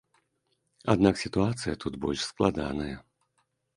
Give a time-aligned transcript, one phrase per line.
[0.93, 2.93] Аднак сітуацыя тут больш складаная.